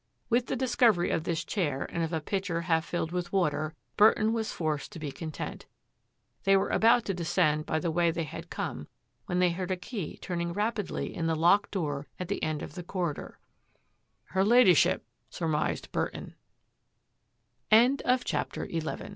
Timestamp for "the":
0.47-0.55, 7.77-7.91, 11.27-11.35, 12.29-12.41, 12.73-12.81